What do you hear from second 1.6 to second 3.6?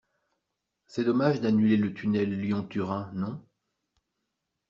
le tunnel Lyon Turin, non?